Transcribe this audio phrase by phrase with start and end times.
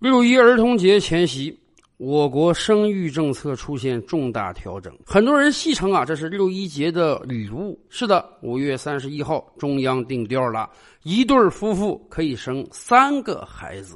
[0.00, 1.54] 六一儿童节前夕，
[1.98, 7.78] 我国生育政策出现重大调整，很多人戏称啊，这是六一节的礼物。
[7.90, 10.70] 是的，五月三十一号，中央定调了，
[11.02, 13.94] 一对夫妇可以生三个孩子。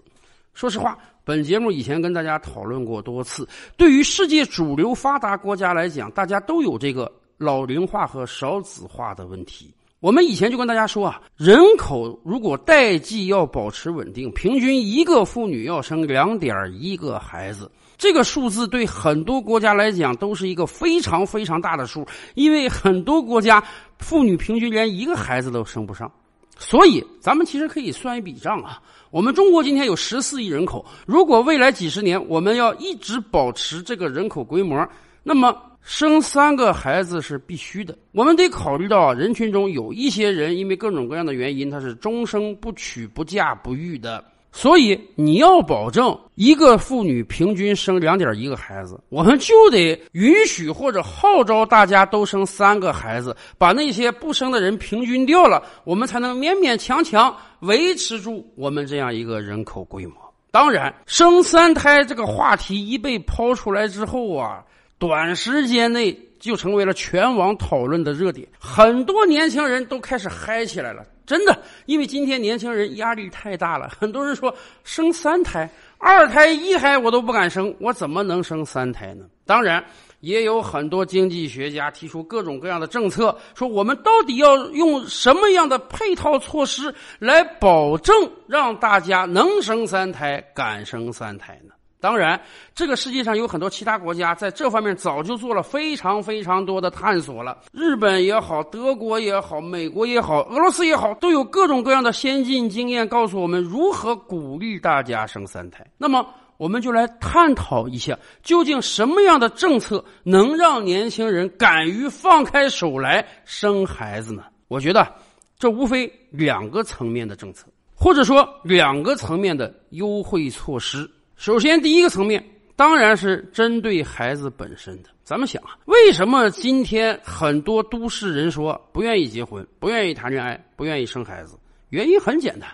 [0.53, 3.49] 说实话，本节目以前跟大家讨论过多次，
[3.79, 9.73] 对于世界主流发达国家来讲，大家都有这个老龄化和少子化的问题。
[10.05, 17.71] 我们以前就跟大家说啊，人口如果代际要保持稳定，平均一个妇女要生两点一个孩子。
[17.97, 23.65] 这个数字对很多国家来讲都是一个非常非常大的数，因为很多国家
[23.98, 26.12] 妇女平均连一个孩子都生不上。
[26.59, 34.87] 所以，咱们其实可以算一笔账啊，我们中国今天有十四亿人口，如果未来几十年我们要一直保持这个人口规模，
[35.23, 35.57] 那么。
[35.84, 60.14] 生三个孩子是必须的，我们得考虑到人群中有一些人因为各种各样的原因，他是终生不娶不嫁不育的，所以你要保证一个妇女平均生两点一个孩子，我们就得允许或者号召大家都生三个孩子，把那些不生的人平均掉了，我们才能勉勉强强维持住我们这样一个人口规模。
[60.50, 64.64] 当然，生三胎这个话题一被抛出来之后啊。
[64.98, 71.05] 短时间内就成为了全网讨论的热点，很多年轻人都开始嗨起来了。
[71.27, 79.25] 真的，因为今天年轻人压力太大了，很多人说生三胎、二胎、一胎我都不敢生，我怎么能生三胎呢？
[79.47, 79.83] 当然，
[80.20, 88.15] 也有很多经济学家提出各种各样的政策，说我们到底要用什么样的配套措施来保证
[88.47, 91.72] 让大家能生三胎、敢生三胎呢？
[92.05, 92.38] 当然，
[92.74, 97.56] 这个世界上有很多其他国家在这方面早就做了非常非常多的探索了。
[97.72, 105.82] 日本也好，德国也好，美国也好，俄罗斯也好，都有各种各样的先进经验，告诉我们如何鼓励大家生三胎。
[105.97, 106.27] 那么，
[106.58, 114.43] 我们就来探讨一下，究竟什么样的政策能让年轻人敢于放开手来生孩子呢？
[114.69, 115.10] 我觉得，
[115.59, 121.10] 这无非两个层面的政策，或者说两个层面的优惠措施。
[121.37, 122.43] 首先，第一个层面
[122.77, 125.11] 当然是针对孩子本身的。
[125.25, 131.59] 咱们想啊，为什么今天很多都市人说不愿意结婚、不愿意谈恋爱、不愿意生孩子？
[131.91, 132.69] 原因很简单，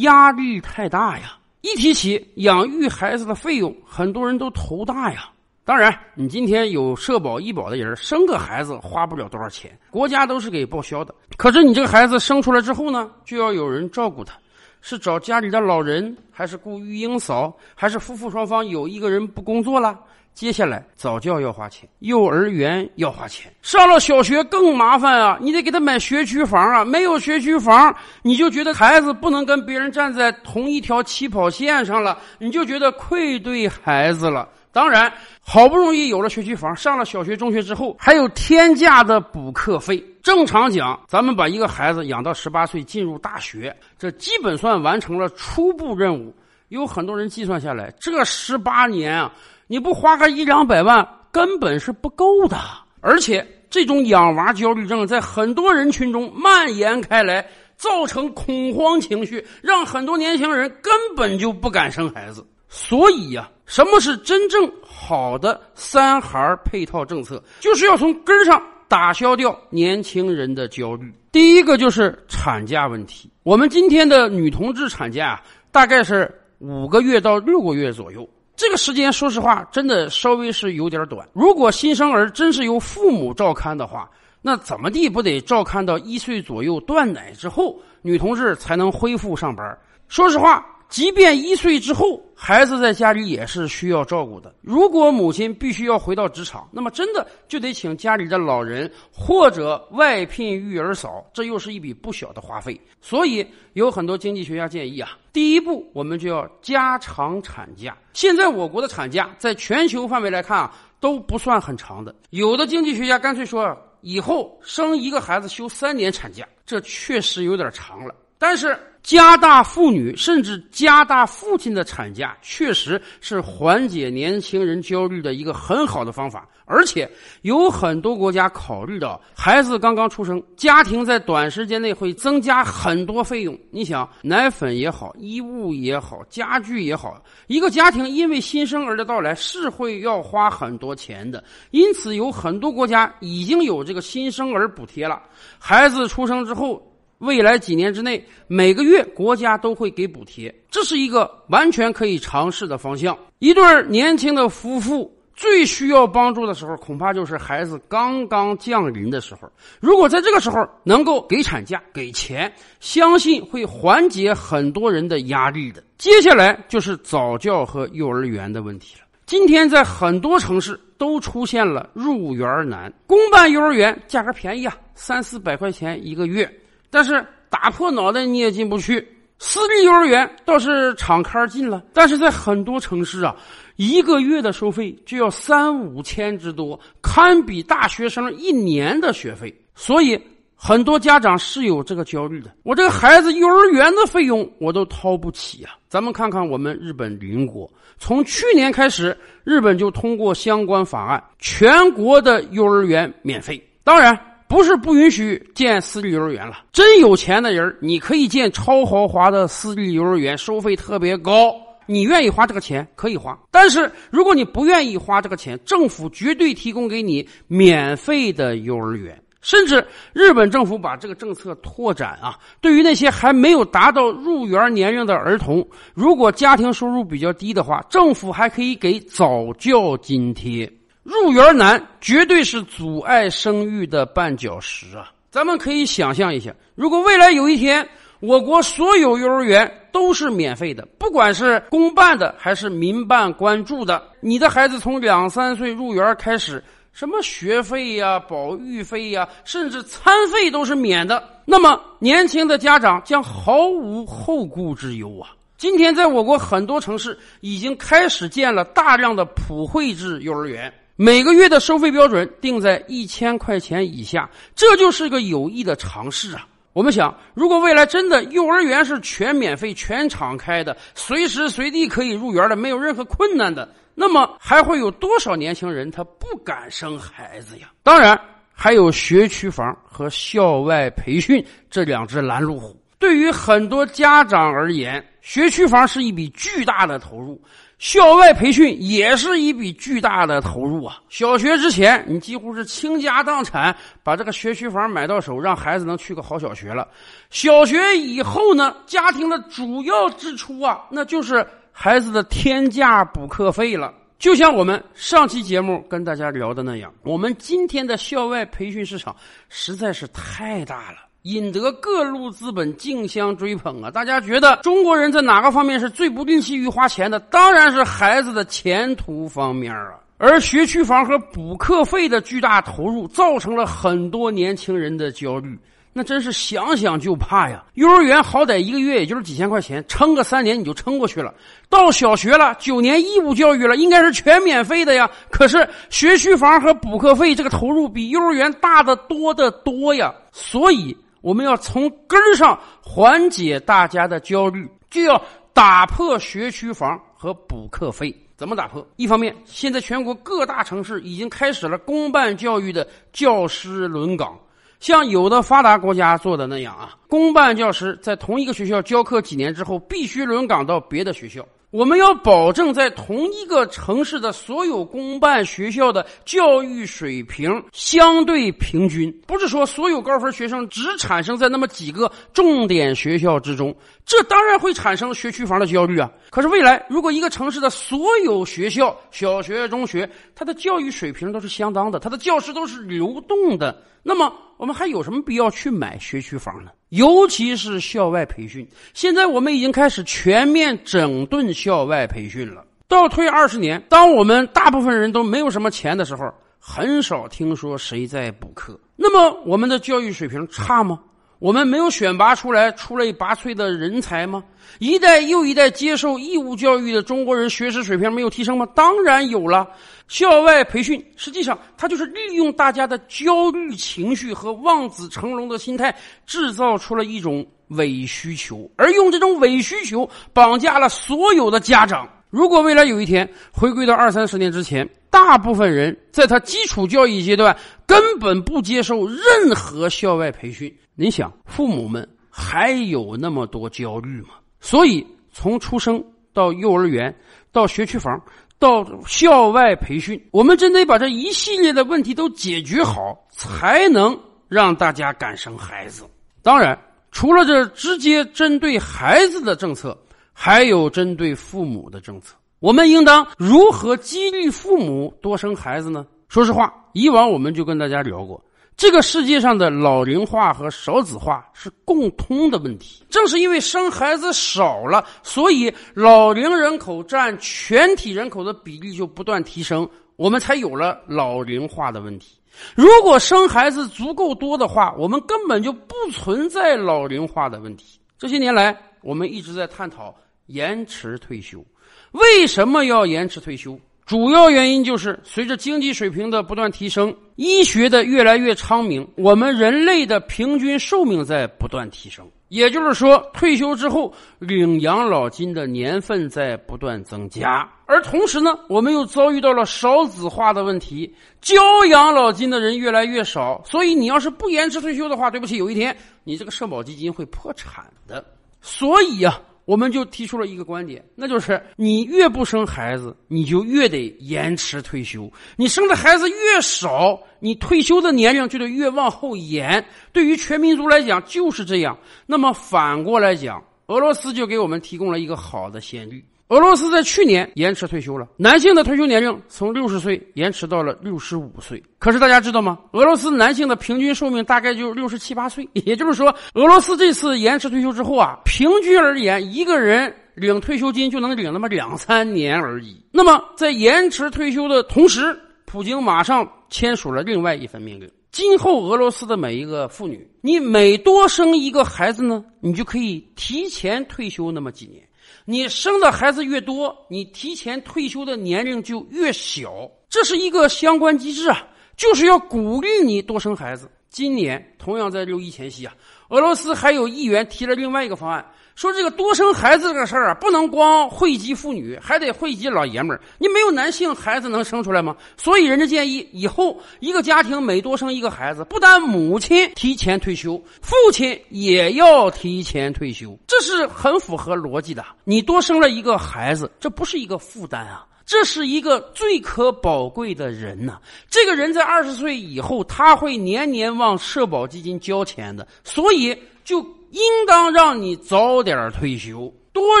[0.02, 1.38] 压力太大呀！
[1.62, 5.30] 一提起养育孩子的费用，很多人都头大呀。
[5.64, 11.14] 当然，你今天有社保、医保的人，生个孩子花不了多少钱，国家都是给报销的。
[11.36, 14.36] 可是你这个孩子生出来之后呢，就要有人照顾他。
[14.82, 19.98] 是找家里的老人，还是雇育婴嫂，还是夫妇双方有一个人不工作了？
[20.34, 25.38] 接下来早教要花钱，幼儿园要花钱，上了小学更麻烦啊！
[25.42, 26.84] 你得给他买学区房啊！
[26.84, 34.48] 没有学区房，你就觉得孩子不能跟别人站在同一条起跑线上了，你就觉得愧对孩子了。
[34.72, 40.02] 当然，好不容易有了学区房，上了小学、中学之后，还有天价的补课费。
[40.22, 46.34] 正常讲，咱们把一个孩子养到十八岁进入大学，这基本算完成了初步任务。
[46.68, 49.32] 有很多人计算下来，这十八年啊，
[49.66, 52.56] 你不花个一两百万，根本是不够的。
[53.00, 57.44] 而且，这种养娃焦虑症在很多人群中蔓延开来，
[57.76, 62.46] 造成恐慌情绪，让很多年轻人根本就不敢生孩子。
[62.68, 63.48] 所以呀。
[63.64, 67.42] 什么是真正好的三孩配套政策？
[67.58, 71.10] 就是要从根上打消掉年轻人的焦虑。
[71.32, 73.30] 第一个就是产假问题。
[73.42, 78.28] 我们今天的女同志产假啊，大概是五个月到六个月左右。
[78.54, 81.26] 这个时间，说实话，真的稍微是有点短。
[81.32, 84.10] 如果新生儿真是由父母照看的话，
[84.42, 89.74] 那怎么地不得照看到一岁左右断奶之后，女同志才能恢复上班？
[90.06, 90.66] 说实话。
[90.92, 94.54] 即便一岁之后，孩子在家里也是需要照顾的。
[94.60, 102.78] 如果母亲必须要回到职场，那么真的就得请家里的老人或者外聘育儿嫂，这又是一笔不小的花费。
[103.00, 107.96] 所以有很多经济学家建议啊，第一步我们就要加长产假。
[108.12, 112.14] 现在我国的产假在全球范围来看啊，都不算很长的。
[112.28, 118.14] 有的经济学家干脆说，以后生一个孩子休三年产假，这确实有点长了。
[118.36, 118.78] 但是。
[119.02, 126.48] 加大妇女甚至加大父亲的产假，确实是缓解年轻人焦虑的一个很好的方法。
[126.64, 127.10] 而且
[127.42, 133.58] 有很多国家考虑到孩子刚刚出生，家庭在短时间内会增加很多费用。
[133.70, 141.42] 你想，奶粉也好，衣物也好，家具也好，一个家庭因为新生儿的到来是会要花很多钱的。
[141.72, 145.20] 因此，有很多国家已经有这个新生儿补贴了。
[145.58, 146.80] 孩子出生之后。
[147.22, 153.16] 未来几年之内，每个月国家都会给补贴，这是一个完全可以尝试的方向。
[153.38, 155.10] 一对年轻的夫妇。
[155.34, 159.50] 最需要帮助的时候，恐怕就是孩子刚刚降临的时候。
[159.80, 165.82] 如果在这个时候能够给产假、给钱，相信会缓解很多人的压力的。
[165.96, 169.06] 接下来就是早教和幼儿园的问题了。
[169.24, 176.48] 今天在很多城市都出现了入园难，公办幼儿园价格便宜啊，三四百块钱一个月，
[176.92, 179.08] 但是打破脑袋你也进不去。
[179.38, 183.34] 私立幼儿园倒是敞开进了，但是在很多城市啊。
[183.76, 189.52] 一个月的收费就要三五千之多，堪比大学生一年的学费。
[189.74, 190.20] 所以
[190.54, 195.72] 很多家长是有这个焦虑的：我这个孩子幼儿园的费用我都掏不起啊！
[195.88, 197.68] 咱们看看我们日本邻国，
[197.98, 203.60] 从去年开始，日本就通过相关法案，全国的幼儿园免费。
[203.82, 204.16] 当然，
[204.52, 206.58] 不是不允许建私立幼儿园了。
[206.72, 211.54] 真有钱的人，你可以建超豪华的私立幼儿园，收费特别高。
[211.86, 219.82] 你愿意花这个钱可以花，但是如果你不愿意花这个钱，政府绝对提供给你免费的幼儿园，甚至
[220.12, 230.70] 日本政府把这个政策拓展啊，对于那些还没有达到入园年龄的儿童，如果家庭收入比较低的话，政府还可以给早教津贴。
[231.02, 235.12] 入园难绝对是阻碍生育的绊脚石啊！
[235.30, 237.86] 咱们可以想象一下，如果未来有一天。
[238.20, 244.00] 我国所有幼儿园都是免费的，不管是公办的还是民办关注的。
[244.20, 246.62] 你的孩子从两三岁入园开始，
[246.92, 251.20] 什么学费呀、保育费呀，甚至餐费都是免的。
[251.44, 255.34] 那么，年轻的家长将毫无后顾之忧啊！
[255.58, 260.72] 今天，在我国很多城市已经开始建了大量的普惠制幼儿园，
[261.04, 266.46] 每个月的收费标准定在一千块钱以下，这就是个有益的尝试啊！
[266.72, 277.72] 我们想，如果未来真的幼儿园是全免费、全敞开的，随时随地可以入园的，没有任何困难的，那么还会有多少年轻人他不敢生孩子呀？
[277.82, 278.16] 当然，
[278.52, 282.80] 还有学区房和校外培训这两只拦路虎。
[283.00, 287.42] 对于很多家长而言，学区房是一笔巨大的投入。
[287.82, 291.00] 校外培训也是一笔巨大的投入啊！
[291.08, 296.86] 小学之前，你几乎是倾家荡产把这个学区房买到手，让孩子能去个好小学了。
[297.30, 303.92] 小学以后呢，家庭的主要支出啊，那就是孩子的天价补课费了。
[304.16, 309.16] 就像我们上期节目跟大家聊的那样，我们今天的校外培训市场
[309.48, 310.98] 实在是太大了。
[311.22, 313.88] 引得各路资本竞相追捧啊！
[313.90, 317.20] 大家觉得中国人在哪个方面是最不吝惜于花钱的？
[317.20, 320.00] 当然是孩子的前途方面啊！
[320.18, 325.56] 而学区房和补课费的巨大投入，造成了很多年轻人的焦虑。
[325.92, 327.62] 那真是想想就怕呀！
[327.74, 331.32] 幼儿园好歹一个月也就是几千块钱，撑个三年你就撑过去了。
[331.68, 335.08] 到小学了，九年义务教育了，应该是全免费的呀。
[335.30, 340.96] 可是学区房和补课费这个投入比幼儿园大得多得多呀，所以。
[341.22, 345.22] 我们要从根儿上缓解大家的焦虑，就要
[345.54, 348.14] 打破学区房和补课费。
[348.36, 348.84] 怎么打破？
[348.96, 354.36] 一方面，现在全国各大城市已经开始了公办教育的教师轮岗，
[354.80, 361.46] 像有的发达国家做的那样啊，公办教师在同一个学校教课几年之后，必须轮岗到别的学校。
[361.72, 373.74] 我们要保证在同一个城市的所有公办学校的教育水平相对平均，不是说所有高分学生只产生在那么几个重点学校之中，
[374.04, 376.12] 这当然会产生学区房的焦虑啊。
[376.28, 383.82] 可是未来，如果一个城市的所有学校，小学、中学，它的教育水平都是相当的，它的教师都是流动的。
[384.02, 386.70] 那么，我们还有什么必要去买学区房呢？
[386.92, 392.62] 尤其是校外培训，现在我们已经开始全面整顿校外培训了。
[392.86, 398.78] 倒退二十年，当我们大部分人都没有什么钱的时候，很少听说谁在补课。
[398.94, 401.00] 那么，我们的教育水平差吗？
[401.42, 404.44] 我们没有选拔出来出类拔萃的人才吗？
[404.78, 408.64] 一代又一代接受义务教育的中国人学识水平没有提升吗？
[408.76, 409.68] 当然有了。
[410.06, 415.92] 校外培训实际上它就是利用大家的焦虑情绪和望子成龙的心态，
[416.24, 422.08] 制造出了一种伪需求，而用这种伪需求绑架了所有的家长。
[422.30, 430.72] 如果未来有一天回归到二三十年之前，大部分人在他基础教育阶段根本不接受任何校外培训。
[430.94, 434.34] 你想，父母们还有那么多焦虑吗？
[434.60, 437.14] 所以，从出生到幼儿园，
[437.50, 438.20] 到学区房，
[438.58, 444.18] 到校外培训，我们真得把这一系列的问题都解决好，才能
[444.48, 446.04] 让大家敢生孩子。
[446.42, 446.78] 当然，
[447.10, 449.96] 除了这直接针对孩子的政策，
[450.32, 452.36] 还有针对父母的政策。
[452.60, 456.06] 我们应当如何激励父母多生孩子呢？
[456.28, 458.42] 说实话，以往我们就跟大家聊过，
[458.76, 463.04] 这个世界上的老龄化和少子化是共通的问题。
[463.08, 472.38] 正是因为生孩子少了，所以老龄人口占全体人口的比例就不断提升，我们才有了老龄化的问题。
[472.74, 478.00] 如果生孩子足够多的话，我们根本就不存在老龄化的问题。
[478.18, 480.14] 这些年来，我们一直在探讨
[480.46, 481.64] 延迟退休。
[482.10, 483.78] 为什么要延迟退休？
[484.04, 492.28] 主要原因就是随着经济水平的不断提升，医学的越来越昌明，我们人类的平均寿命在不断提升。
[492.48, 501.56] 也就是说，退休之后领养老金的年份在不断增加，而同时呢，我们又遭遇到了少子化的问题，交
[501.86, 503.62] 养老金的人越来越少。
[503.64, 508.22] 所以，你要是不延迟退休的话，对不起，有一天你这个社保基金会破产的。
[508.60, 509.40] 所以呀。
[509.64, 519.84] 我们就提出了一个观点，那就是你越不生孩子，你就越得延迟退休；你生的孩子越少，你退休的年龄就得越往后延。
[520.12, 521.96] 对于全民族来讲就是这样。
[522.26, 526.24] 那么反过来讲，俄罗斯就给我们提供了一个好的先例。
[526.52, 531.82] 俄罗斯在去年延迟退休了，男性的退休年龄从六十岁延迟到了六十五岁。
[531.98, 532.78] 可是大家知道吗？
[532.92, 543.02] 俄罗斯男性的平均寿命大概就六十七八岁， 也就是说，俄罗斯这次延迟退休之后啊，平均而言，一个人领退休金就能领那么两三年而已。
[543.10, 555.02] 那么在延迟退休的同时，普京马上签署了另外一份命令：今后俄罗斯的每一个妇女，你每多生一个孩子呢，你就可以提前退休那么几年。
[555.44, 563.90] 你生的孩子越多，你提前退休的年龄就越小，这是一个相关机制啊，就是要鼓励你多生孩子。
[564.08, 565.94] 今年同样在六一前夕啊，
[566.28, 568.44] 俄罗斯还有议员提了另外一个方案。
[568.74, 573.20] 说这个多生孩子这个事儿啊，不能光惠及妇女，还得惠及老爷们儿。
[573.38, 575.14] 你没有男性孩子能生出来吗？
[575.36, 585.04] 所以人家建议以后一个家庭每多生一个孩子，不但母亲提前退休，父亲也要提前退休，这是很符合逻辑的。
[585.24, 590.98] 你多生了一个孩子，这不是一个负担啊，这是一个最可宝贵的人呐。
[591.28, 596.84] 这个人在二十岁以后，他会年年往社保基金交钱的，所以就。
[597.12, 600.00] 应当让你早点退休，多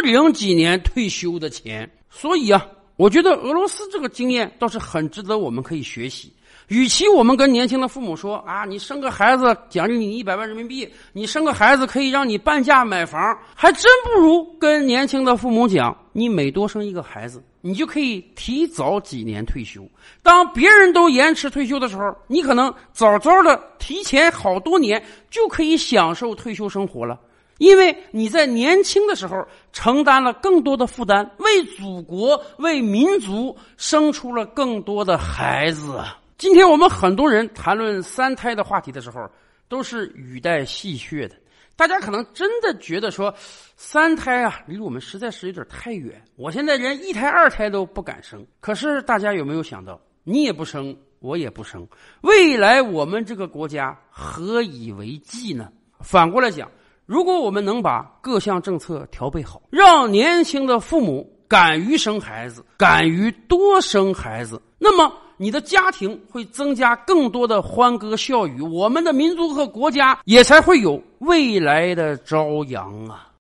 [0.00, 1.88] 领几年退休的钱。
[2.10, 2.66] 所以啊，
[2.96, 6.32] 我觉得俄罗斯这个经验倒是很值得我们可以学习。
[6.68, 17.42] 与其我们跟年轻的父母说啊，你生个孩子奖励你一百万人民币，你生个孩子可以让你半价买房，还真不如跟年轻的父母讲，你每多生一个孩子。
[17.62, 19.88] 你就可以提早几年退休。
[20.22, 27.18] 当别人都延迟退休的时候，你可能早早的提前好多年就可以享受退休生活了。
[27.58, 36.02] 因为你在年轻的时候承担了更多的负担，为祖国、为民族生出了更多的孩子。
[36.36, 39.30] 今天我们很多人谈论三胎的话题的时候，
[39.68, 41.36] 都是语带戏谑的。
[41.82, 43.34] 大家可能真的觉得说，
[43.76, 46.22] 三胎啊，离我们实在是有点太远。
[46.36, 48.46] 我现在连一胎、二胎都不敢生。
[48.60, 51.84] 可是大家有没有想到，你也不生，我也不生，
[52.20, 55.72] 未来我们这个国家何以为继呢？
[55.98, 56.70] 反过来讲，
[57.04, 65.12] 如果我们能把各项政策调配好，让年轻的父母敢于生孩子，敢于多生孩子，那么。
[65.36, 73.31] 你的家庭会增加更多的欢歌笑语，我们的民族和国家也才会有未来的朝阳啊！